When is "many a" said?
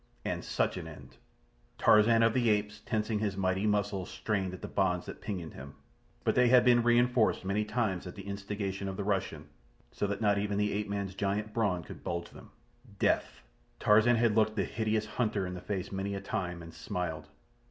15.91-16.19